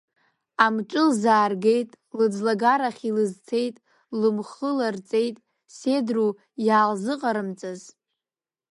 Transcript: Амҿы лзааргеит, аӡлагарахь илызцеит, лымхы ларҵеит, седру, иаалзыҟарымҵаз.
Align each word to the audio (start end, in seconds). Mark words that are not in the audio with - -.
Амҿы 0.65 1.01
лзааргеит, 1.07 1.89
аӡлагарахь 2.23 3.01
илызцеит, 3.09 3.75
лымхы 4.19 4.69
ларҵеит, 4.77 5.37
седру, 5.77 6.29
иаалзыҟарымҵаз. 6.67 7.81